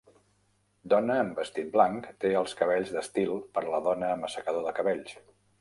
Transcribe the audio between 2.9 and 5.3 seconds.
d'estil per la dona amb assecador de cabells.